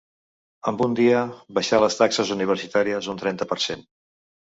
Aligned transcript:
Amb 0.71 0.81
un 0.85 0.95
dia, 0.99 1.19
baixar 1.59 1.83
les 1.85 2.01
taxes 2.01 2.35
universitàries 2.39 3.15
un 3.17 3.25
trenta 3.25 3.53
per 3.57 3.63
cent. 3.71 3.91